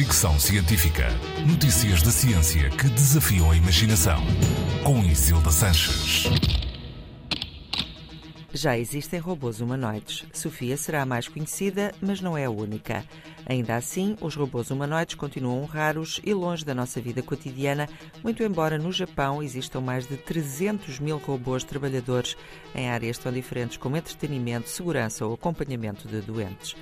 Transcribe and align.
Fricção 0.00 0.40
Científica. 0.40 1.08
Notícias 1.46 2.00
da 2.00 2.10
ciência 2.10 2.70
que 2.70 2.88
desafiam 2.88 3.50
a 3.50 3.54
imaginação. 3.54 4.18
Com 4.82 5.04
Isilda 5.04 5.50
Sanches. 5.50 6.24
Já 8.50 8.78
existem 8.78 9.20
robôs 9.20 9.60
humanoides. 9.60 10.24
Sofia 10.32 10.78
será 10.78 11.02
a 11.02 11.06
mais 11.06 11.28
conhecida, 11.28 11.92
mas 12.00 12.22
não 12.22 12.34
é 12.34 12.46
a 12.46 12.50
única. 12.50 13.04
Ainda 13.44 13.76
assim, 13.76 14.16
os 14.22 14.34
robôs 14.34 14.70
humanoides 14.70 15.16
continuam 15.16 15.66
raros 15.66 16.18
e 16.24 16.32
longe 16.32 16.64
da 16.64 16.74
nossa 16.74 16.98
vida 16.98 17.22
cotidiana, 17.22 17.86
muito 18.24 18.42
embora 18.42 18.78
no 18.78 18.90
Japão 18.90 19.42
existam 19.42 19.82
mais 19.82 20.06
de 20.06 20.16
300 20.16 20.98
mil 20.98 21.18
robôs 21.18 21.62
trabalhadores 21.62 22.38
em 22.74 22.88
áreas 22.88 23.18
tão 23.18 23.30
diferentes 23.30 23.76
como 23.76 23.98
entretenimento, 23.98 24.70
segurança 24.70 25.26
ou 25.26 25.34
acompanhamento 25.34 26.08
de 26.08 26.22
doentes. 26.22 26.74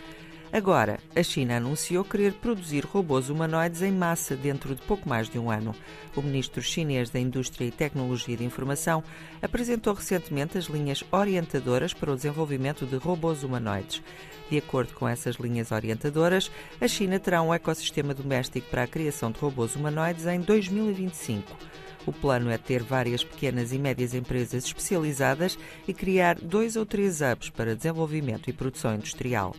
Agora, 0.50 0.98
a 1.14 1.22
China 1.22 1.58
anunciou 1.58 2.02
querer 2.02 2.32
produzir 2.32 2.84
robôs 2.84 3.28
humanoides 3.28 3.82
em 3.82 3.92
massa 3.92 4.34
dentro 4.34 4.74
de 4.74 4.80
pouco 4.80 5.06
mais 5.06 5.28
de 5.28 5.38
um 5.38 5.50
ano. 5.50 5.74
O 6.16 6.22
ministro 6.22 6.62
chinês 6.62 7.10
da 7.10 7.20
Indústria 7.20 7.66
e 7.66 7.70
Tecnologia 7.70 8.36
de 8.36 8.44
Informação 8.44 9.04
apresentou 9.42 9.92
recentemente 9.92 10.56
as 10.56 10.64
linhas 10.64 11.04
orientadoras 11.12 11.92
para 11.92 12.12
o 12.12 12.16
desenvolvimento 12.16 12.86
de 12.86 12.96
robôs 12.96 13.42
humanoides. 13.42 14.02
De 14.50 14.56
acordo 14.56 14.94
com 14.94 15.06
essas 15.06 15.36
linhas 15.36 15.70
orientadoras, 15.70 16.50
a 16.80 16.88
China 16.88 17.20
terá 17.20 17.42
um 17.42 17.52
ecossistema 17.52 18.14
doméstico 18.14 18.70
para 18.70 18.84
a 18.84 18.88
criação 18.88 19.30
de 19.30 19.38
robôs 19.38 19.76
humanoides 19.76 20.26
em 20.26 20.40
2025. 20.40 21.54
O 22.06 22.12
plano 22.12 22.48
é 22.50 22.56
ter 22.56 22.82
várias 22.82 23.22
pequenas 23.22 23.70
e 23.70 23.78
médias 23.78 24.14
empresas 24.14 24.64
especializadas 24.64 25.58
e 25.86 25.92
criar 25.92 26.36
dois 26.36 26.74
ou 26.74 26.86
três 26.86 27.20
hubs 27.20 27.50
para 27.50 27.76
desenvolvimento 27.76 28.48
e 28.48 28.52
produção 28.54 28.94
industrial. 28.94 29.54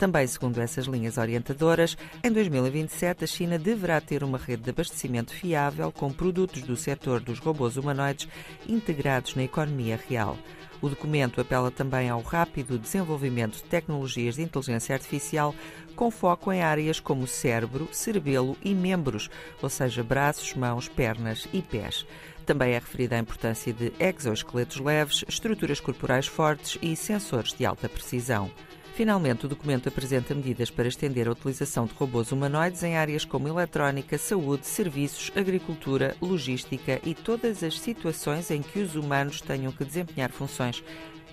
Também 0.00 0.26
segundo 0.26 0.58
essas 0.62 0.86
linhas 0.86 1.18
orientadoras, 1.18 1.94
em 2.24 2.32
2027 2.32 3.22
a 3.22 3.26
China 3.26 3.58
deverá 3.58 4.00
ter 4.00 4.24
uma 4.24 4.38
rede 4.38 4.62
de 4.62 4.70
abastecimento 4.70 5.30
fiável 5.30 5.92
com 5.92 6.10
produtos 6.10 6.62
do 6.62 6.74
setor 6.74 7.20
dos 7.20 7.38
robôs 7.38 7.76
humanoides 7.76 8.26
integrados 8.66 9.34
na 9.34 9.42
economia 9.42 10.00
real. 10.08 10.38
O 10.80 10.88
documento 10.88 11.38
apela 11.38 11.70
também 11.70 12.08
ao 12.08 12.22
rápido 12.22 12.78
desenvolvimento 12.78 13.56
de 13.56 13.64
tecnologias 13.64 14.36
de 14.36 14.42
inteligência 14.42 14.94
artificial 14.94 15.54
com 15.94 16.10
foco 16.10 16.50
em 16.50 16.62
áreas 16.62 16.98
como 16.98 17.26
cérebro, 17.26 17.86
cerebelo 17.92 18.56
e 18.64 18.74
membros, 18.74 19.28
ou 19.60 19.68
seja, 19.68 20.02
braços, 20.02 20.54
mãos, 20.54 20.88
pernas 20.88 21.46
e 21.52 21.60
pés. 21.60 22.06
Também 22.46 22.72
é 22.72 22.78
referida 22.78 23.16
a 23.16 23.18
importância 23.18 23.70
de 23.70 23.92
exoesqueletos 24.00 24.78
leves, 24.78 25.26
estruturas 25.28 25.78
corporais 25.78 26.26
fortes 26.26 26.78
e 26.80 26.96
sensores 26.96 27.52
de 27.52 27.66
alta 27.66 27.86
precisão. 27.86 28.50
Finalmente, 28.94 29.46
o 29.46 29.48
documento 29.48 29.88
apresenta 29.88 30.34
medidas 30.34 30.70
para 30.70 30.88
estender 30.88 31.26
a 31.26 31.32
utilização 31.32 31.86
de 31.86 31.94
robôs 31.94 32.32
humanoides 32.32 32.82
em 32.82 32.96
áreas 32.96 33.24
como 33.24 33.48
eletrónica, 33.48 34.18
saúde, 34.18 34.66
serviços, 34.66 35.32
agricultura, 35.34 36.14
logística 36.20 37.00
e 37.02 37.14
todas 37.14 37.62
as 37.62 37.80
situações 37.80 38.50
em 38.50 38.60
que 38.60 38.80
os 38.80 38.96
humanos 38.96 39.40
tenham 39.40 39.72
que 39.72 39.84
desempenhar 39.84 40.30
funções 40.30 40.82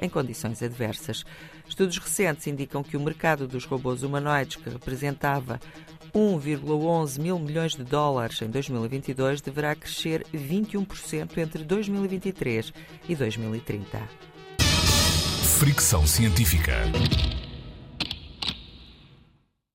em 0.02 0.08
condições 0.08 0.62
adversas. 0.62 1.26
Estudos 1.68 1.98
recentes 1.98 2.48
indicam 2.48 2.84
que 2.84 2.96
o 2.96 3.00
mercado 3.00 3.48
dos 3.48 3.66
robôs 3.66 4.04
humanoides, 4.04 4.56
que 4.56 4.70
representava 4.70 5.60
1,11 6.14 7.20
mil 7.20 7.38
milhões 7.40 7.76
de 7.76 7.84
dólares 7.84 8.42
em 8.42 8.48
2022, 8.48 9.42
deverá 9.42 9.76
crescer 9.76 10.26
21% 10.34 11.38
entre 11.38 11.64
2023 11.64 12.74
e 13.10 13.16
2030. 13.16 14.02
Fricção 15.60 16.06
Científica. 16.06 16.84